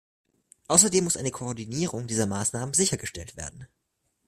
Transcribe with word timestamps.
Außerdem 0.67 1.03
muss 1.03 1.15
eine 1.15 1.29
Koordinierung 1.29 2.07
dieser 2.07 2.25
Maßnahmen 2.25 2.73
sichergestellt 2.73 3.37
werden. 3.37 3.67